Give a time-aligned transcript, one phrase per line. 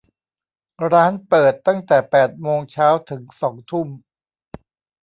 [0.93, 3.87] ร้านเปิดตั้งแต่แปดโมงเช้าถึงสองทุ่ม